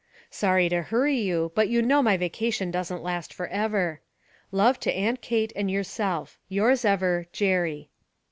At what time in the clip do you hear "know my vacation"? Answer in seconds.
1.79-2.71